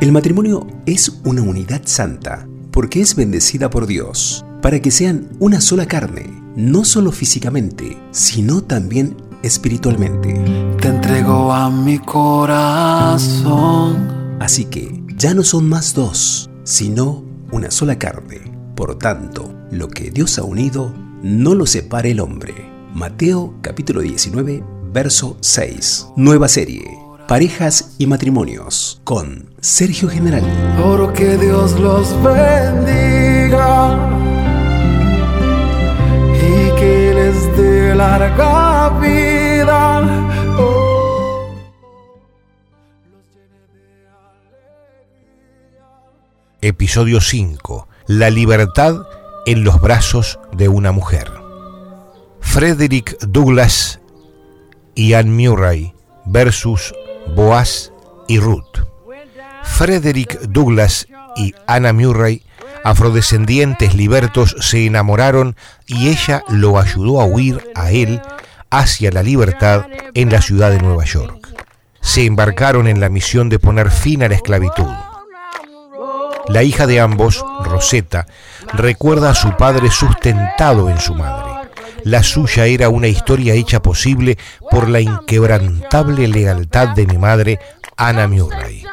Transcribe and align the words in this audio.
El 0.00 0.12
matrimonio 0.12 0.64
es 0.86 1.20
una 1.24 1.42
unidad 1.42 1.82
santa 1.84 2.46
porque 2.70 3.00
es 3.00 3.16
bendecida 3.16 3.68
por 3.68 3.88
Dios 3.88 4.44
para 4.62 4.80
que 4.80 4.92
sean 4.92 5.30
una 5.40 5.60
sola 5.60 5.86
carne, 5.86 6.40
no 6.54 6.84
solo 6.84 7.10
físicamente, 7.10 8.00
sino 8.12 8.62
también 8.62 9.16
espiritualmente. 9.42 10.34
Te 10.80 10.86
entrego 10.86 11.52
a 11.52 11.68
mi 11.68 11.98
corazón. 11.98 13.48
Así 14.38 14.66
que 14.66 15.02
ya 15.16 15.34
no 15.34 15.42
son 15.42 15.68
más 15.68 15.94
dos, 15.94 16.48
sino 16.62 17.24
una 17.50 17.72
sola 17.72 17.98
carne. 17.98 18.52
Por 18.76 18.98
tanto, 18.98 19.52
lo 19.72 19.88
que 19.88 20.12
Dios 20.12 20.38
ha 20.38 20.44
unido, 20.44 20.94
no 21.24 21.56
lo 21.56 21.66
separe 21.66 22.12
el 22.12 22.20
hombre. 22.20 22.54
Mateo 22.94 23.56
capítulo 23.62 24.00
19, 24.02 24.62
verso 24.92 25.36
6. 25.40 26.06
Nueva 26.14 26.46
serie. 26.46 27.07
Parejas 27.28 27.94
y 27.98 28.06
matrimonios 28.06 29.02
con 29.04 29.50
Sergio 29.60 30.08
General. 30.08 30.42
Oro 30.82 31.12
que 31.12 31.36
Dios 31.36 31.78
los 31.78 32.10
bendiga 32.22 33.98
y 36.32 36.80
que 36.80 37.12
les 37.14 37.56
dé 37.58 37.94
larga 37.94 38.98
vida. 38.98 40.56
Oh. 40.58 41.50
Episodio 46.62 47.20
5. 47.20 47.88
La 48.06 48.30
libertad 48.30 49.02
en 49.44 49.64
los 49.64 49.82
brazos 49.82 50.40
de 50.56 50.70
una 50.70 50.92
mujer. 50.92 51.30
Frederick 52.40 53.18
Douglass 53.20 54.00
y 54.94 55.12
Anne 55.12 55.46
Murray 55.46 55.92
versus 56.24 56.94
Boaz 57.34 57.92
y 58.26 58.38
Ruth. 58.38 58.84
Frederick 59.62 60.40
Douglass 60.40 61.06
y 61.36 61.54
Anna 61.66 61.92
Murray, 61.92 62.42
afrodescendientes 62.84 63.94
libertos, 63.94 64.56
se 64.60 64.86
enamoraron 64.86 65.56
y 65.86 66.08
ella 66.08 66.42
lo 66.48 66.78
ayudó 66.78 67.20
a 67.20 67.24
huir 67.24 67.70
a 67.74 67.90
él 67.90 68.20
hacia 68.70 69.10
la 69.10 69.22
libertad 69.22 69.86
en 70.14 70.30
la 70.30 70.42
ciudad 70.42 70.70
de 70.70 70.78
Nueva 70.78 71.04
York. 71.04 71.48
Se 72.00 72.24
embarcaron 72.24 72.88
en 72.88 73.00
la 73.00 73.08
misión 73.08 73.48
de 73.48 73.58
poner 73.58 73.90
fin 73.90 74.22
a 74.22 74.28
la 74.28 74.34
esclavitud. 74.34 74.92
La 76.48 76.62
hija 76.62 76.86
de 76.86 77.00
ambos, 77.00 77.44
Rosetta, 77.62 78.26
recuerda 78.72 79.30
a 79.30 79.34
su 79.34 79.56
padre 79.56 79.90
sustentado 79.90 80.88
en 80.88 80.98
su 80.98 81.14
madre. 81.14 81.57
La 82.04 82.22
suya 82.22 82.66
era 82.66 82.88
una 82.88 83.08
historia 83.08 83.54
hecha 83.54 83.82
posible 83.82 84.38
por 84.70 84.88
la 84.88 85.00
inquebrantable 85.00 86.28
lealtad 86.28 86.94
de 86.94 87.06
mi 87.06 87.18
madre, 87.18 87.58
Anna 87.96 88.28
Murray. 88.28 88.84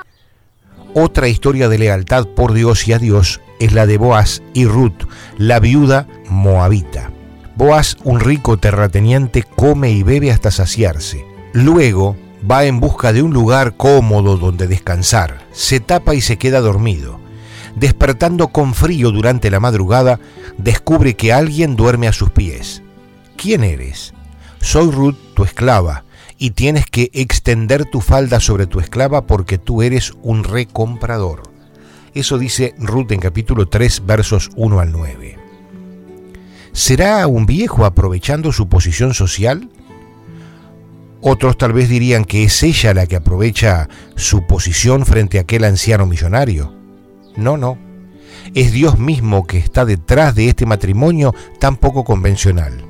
Otra 0.94 1.28
historia 1.28 1.70
de 1.70 1.78
lealtad 1.78 2.26
por 2.26 2.53
Dios 2.53 2.88
y 2.88 2.94
a 2.94 3.00
Dios 3.00 3.42
es 3.59 3.73
la 3.73 3.86
de 3.86 3.98
Boaz 3.98 4.42
y 4.53 4.66
Ruth, 4.66 5.08
la 5.38 5.59
viuda 5.59 6.08
moabita. 6.30 7.11
Boaz, 7.56 7.98
un 8.03 8.20
rico 8.20 8.58
terrateniente, 8.58 9.44
come 9.44 9.92
y 9.92 10.03
bebe 10.03 10.31
hasta 10.31 10.52
saciarse. 10.52 11.26
Luego 11.53 12.17
va 12.50 12.66
en 12.66 12.80
busca 12.80 13.14
de 13.14 13.22
un 13.22 13.33
lugar 13.33 13.76
cómodo 13.78 14.38
donde 14.38 14.67
descansar. 14.67 15.45
Se 15.52 15.80
tapa 15.80 16.16
y 16.16 16.22
se 16.22 16.38
queda 16.38 16.59
dormido. 16.59 17.20
Despertando 17.76 18.50
con 18.50 18.73
frío 18.73 19.11
durante 19.11 19.52
la 19.52 19.59
madrugada, 19.59 20.20
descubre 20.58 21.16
que 21.16 21.33
alguien 21.33 21.76
duerme 21.76 22.08
a 22.08 22.14
sus 22.14 22.30
pies. 22.31 22.81
¿Quién 23.38 23.64
eres? 23.64 24.14
Soy 24.61 24.91
Ruth, 24.91 25.17
tu 25.36 25.44
esclava, 25.44 26.05
y 26.38 26.52
tienes 26.52 26.86
que 26.86 27.09
extender 27.14 27.86
tu 27.86 28.02
falda 28.02 28.39
sobre 28.39 28.67
tu 28.67 28.80
esclava 28.80 29.25
porque 29.27 29.58
tú 29.58 29.81
eres 29.81 30.14
un 30.22 30.44
recomprador. 30.44 31.44
Eso 32.14 32.38
dice 32.38 32.73
Ruth 32.77 33.11
en 33.11 33.19
capítulo 33.19 33.67
3, 33.67 34.05
versos 34.05 34.50
1 34.55 34.80
al 34.80 34.92
9. 34.92 35.38
¿Será 36.71 37.27
un 37.27 37.45
viejo 37.45 37.86
aprovechando 37.86 38.52
su 38.52 38.67
posición 38.67 39.14
social? 39.14 39.70
Otros 41.21 41.58
tal 41.58 41.73
vez 41.73 41.89
dirían 41.89 42.23
que 42.23 42.43
es 42.43 42.64
ella 42.64 42.93
la 42.93 43.08
que 43.08 43.15
aprovecha 43.15 43.89
su 44.15 44.45
posición 44.45 45.05
frente 45.05 45.38
a 45.38 45.42
aquel 45.42 45.64
anciano 45.64 46.05
millonario. 46.05 46.73
No, 47.36 47.58
no. 47.58 47.77
Es 48.54 48.71
Dios 48.71 48.99
mismo 48.99 49.48
que 49.48 49.58
está 49.58 49.86
detrás 49.86 50.36
de 50.36 50.49
este 50.49 50.65
matrimonio 50.65 51.33
tan 51.59 51.77
poco 51.77 52.04
convencional. 52.04 52.84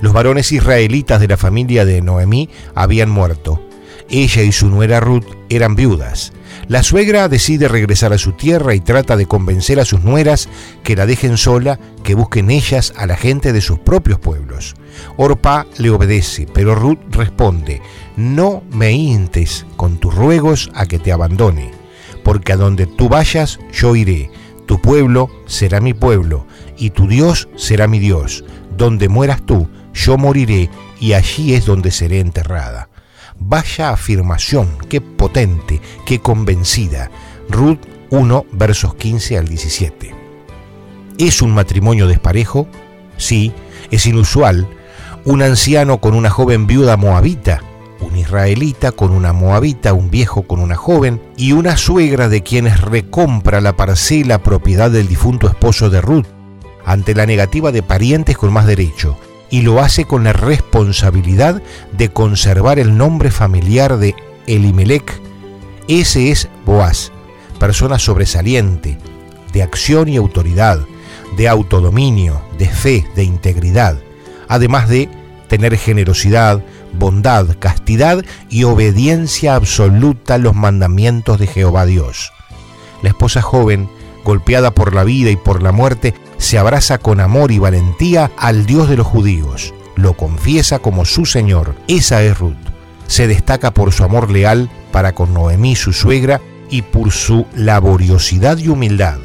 Los 0.00 0.12
varones 0.12 0.52
israelitas 0.52 1.20
de 1.20 1.28
la 1.28 1.36
familia 1.36 1.84
de 1.84 2.00
Noemí 2.02 2.48
habían 2.74 3.10
muerto. 3.10 3.60
Ella 4.10 4.42
y 4.42 4.52
su 4.52 4.68
nuera 4.68 5.00
Ruth 5.00 5.26
eran 5.48 5.76
viudas. 5.76 6.32
La 6.68 6.82
suegra 6.82 7.28
decide 7.28 7.68
regresar 7.68 8.12
a 8.12 8.18
su 8.18 8.32
tierra 8.32 8.74
y 8.74 8.80
trata 8.80 9.16
de 9.16 9.26
convencer 9.26 9.80
a 9.80 9.84
sus 9.84 10.02
nueras 10.02 10.48
que 10.82 10.96
la 10.96 11.06
dejen 11.06 11.36
sola, 11.36 11.78
que 12.02 12.14
busquen 12.14 12.50
ellas 12.50 12.92
a 12.96 13.06
la 13.06 13.16
gente 13.16 13.52
de 13.52 13.60
sus 13.60 13.78
propios 13.78 14.18
pueblos. 14.18 14.74
Orpa 15.16 15.66
le 15.78 15.90
obedece, 15.90 16.46
pero 16.52 16.74
Ruth 16.74 17.00
responde, 17.10 17.82
no 18.16 18.62
me 18.70 18.92
intes 18.92 19.66
con 19.76 19.98
tus 19.98 20.14
ruegos 20.14 20.70
a 20.74 20.86
que 20.86 20.98
te 20.98 21.12
abandone, 21.12 21.70
porque 22.22 22.52
a 22.52 22.56
donde 22.56 22.86
tú 22.86 23.08
vayas 23.08 23.58
yo 23.72 23.94
iré, 23.96 24.30
tu 24.66 24.80
pueblo 24.80 25.28
será 25.46 25.80
mi 25.80 25.92
pueblo, 25.92 26.46
y 26.78 26.90
tu 26.90 27.06
Dios 27.08 27.48
será 27.56 27.86
mi 27.88 27.98
Dios. 27.98 28.44
Donde 28.76 29.08
mueras 29.08 29.44
tú, 29.44 29.68
yo 29.94 30.18
moriré 30.18 30.68
y 31.00 31.14
allí 31.14 31.54
es 31.54 31.64
donde 31.64 31.90
seré 31.90 32.20
enterrada. 32.20 32.88
Vaya 33.38 33.90
afirmación, 33.90 34.76
qué 34.88 35.00
potente, 35.00 35.80
qué 36.04 36.20
convencida. 36.20 37.10
Ruth 37.48 37.80
1, 38.10 38.46
versos 38.52 38.94
15 38.94 39.38
al 39.38 39.48
17. 39.48 40.14
¿Es 41.18 41.42
un 41.42 41.52
matrimonio 41.52 42.06
desparejo? 42.06 42.68
Sí, 43.16 43.52
es 43.90 44.06
inusual. 44.06 44.68
Un 45.24 45.42
anciano 45.42 45.98
con 45.98 46.14
una 46.14 46.30
joven 46.30 46.66
viuda 46.66 46.96
moabita, 46.96 47.62
un 48.00 48.16
israelita 48.16 48.92
con 48.92 49.10
una 49.10 49.32
moabita, 49.32 49.94
un 49.94 50.10
viejo 50.10 50.42
con 50.42 50.60
una 50.60 50.76
joven, 50.76 51.20
y 51.36 51.52
una 51.52 51.76
suegra 51.76 52.28
de 52.28 52.42
quienes 52.42 52.80
recompra 52.80 53.60
la 53.60 53.76
parcela 53.76 54.42
propiedad 54.42 54.90
del 54.90 55.08
difunto 55.08 55.48
esposo 55.48 55.90
de 55.90 56.00
Ruth, 56.00 56.26
ante 56.84 57.14
la 57.14 57.26
negativa 57.26 57.72
de 57.72 57.82
parientes 57.82 58.36
con 58.36 58.52
más 58.52 58.66
derecho, 58.66 59.16
y 59.54 59.62
lo 59.62 59.80
hace 59.80 60.04
con 60.04 60.24
la 60.24 60.32
responsabilidad 60.32 61.62
de 61.92 62.08
conservar 62.08 62.80
el 62.80 62.96
nombre 62.96 63.30
familiar 63.30 63.98
de 63.98 64.16
Elimelech. 64.48 65.20
Ese 65.86 66.32
es 66.32 66.48
Boaz, 66.66 67.12
persona 67.60 68.00
sobresaliente, 68.00 68.98
de 69.52 69.62
acción 69.62 70.08
y 70.08 70.16
autoridad, 70.16 70.80
de 71.36 71.46
autodominio, 71.46 72.42
de 72.58 72.68
fe, 72.68 73.06
de 73.14 73.22
integridad, 73.22 73.96
además 74.48 74.88
de 74.88 75.08
tener 75.46 75.78
generosidad, 75.78 76.60
bondad, 76.92 77.56
castidad 77.60 78.24
y 78.50 78.64
obediencia 78.64 79.54
absoluta 79.54 80.34
a 80.34 80.38
los 80.38 80.56
mandamientos 80.56 81.38
de 81.38 81.46
Jehová 81.46 81.86
Dios. 81.86 82.32
La 83.02 83.10
esposa 83.10 83.40
joven, 83.40 83.88
golpeada 84.24 84.72
por 84.72 84.94
la 84.94 85.04
vida 85.04 85.30
y 85.30 85.36
por 85.36 85.62
la 85.62 85.70
muerte, 85.70 86.12
se 86.38 86.58
abraza 86.58 86.98
con 86.98 87.20
amor 87.20 87.52
y 87.52 87.58
valentía 87.58 88.30
al 88.36 88.66
Dios 88.66 88.88
de 88.88 88.96
los 88.96 89.06
judíos, 89.06 89.74
lo 89.96 90.14
confiesa 90.14 90.78
como 90.78 91.04
su 91.04 91.26
Señor. 91.26 91.74
Esa 91.88 92.22
es 92.22 92.38
Ruth. 92.38 92.56
Se 93.06 93.26
destaca 93.26 93.72
por 93.72 93.92
su 93.92 94.04
amor 94.04 94.30
leal 94.30 94.70
para 94.92 95.12
con 95.12 95.34
Noemí, 95.34 95.76
su 95.76 95.92
suegra, 95.92 96.40
y 96.70 96.82
por 96.82 97.12
su 97.12 97.46
laboriosidad 97.54 98.58
y 98.58 98.68
humildad. 98.68 99.18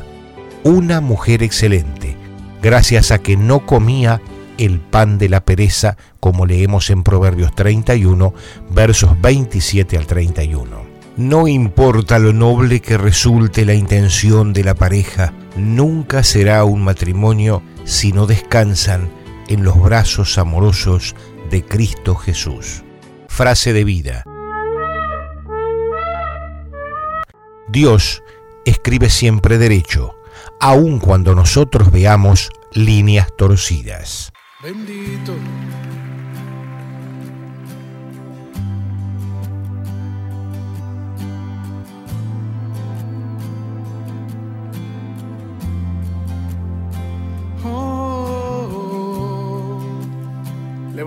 Una 0.63 1.01
mujer 1.01 1.41
excelente, 1.41 2.17
gracias 2.61 3.11
a 3.11 3.19
que 3.19 3.37
no 3.37 3.65
comía 3.65 4.21
el 4.57 4.79
pan 4.79 5.17
de 5.17 5.29
la 5.29 5.45
pereza, 5.45 5.95
como 6.19 6.45
leemos 6.45 6.89
en 6.89 7.03
Proverbios 7.03 7.55
31, 7.55 8.33
versos 8.69 9.19
27 9.21 9.97
al 9.97 10.05
31. 10.05 10.88
No 11.17 11.47
importa 11.47 12.17
lo 12.19 12.33
noble 12.33 12.79
que 12.79 12.97
resulte 12.97 13.65
la 13.65 13.73
intención 13.73 14.53
de 14.53 14.63
la 14.63 14.75
pareja, 14.75 15.33
nunca 15.57 16.23
será 16.23 16.63
un 16.63 16.83
matrimonio 16.83 17.61
si 17.83 18.13
no 18.13 18.25
descansan 18.25 19.11
en 19.47 19.63
los 19.63 19.81
brazos 19.81 20.37
amorosos 20.37 21.15
de 21.49 21.63
Cristo 21.63 22.15
Jesús. 22.15 22.83
Frase 23.27 23.73
de 23.73 23.83
vida. 23.83 24.23
Dios 27.67 28.23
escribe 28.65 29.09
siempre 29.09 29.57
derecho, 29.57 30.15
aun 30.59 30.99
cuando 30.99 31.35
nosotros 31.35 31.91
veamos 31.91 32.49
líneas 32.73 33.27
torcidas. 33.37 34.31
Bendito 34.63 35.33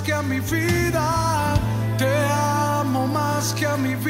más 0.00 0.06
que 0.06 0.12
a 0.14 0.22
mi 0.22 0.40
vida, 0.40 1.54
te 1.98 2.08
amo 2.80 3.06
más 3.06 3.52
que 3.52 3.66
a 3.66 3.76
mi 3.76 3.94
vida 3.94 4.09